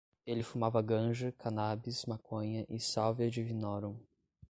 Ele 0.25 0.41
fumava 0.41 0.81
ganja, 0.81 1.31
cannabis, 1.33 2.07
maconha 2.07 2.65
e 2.67 2.79
salvia 2.79 3.29
divinorum 3.29 3.99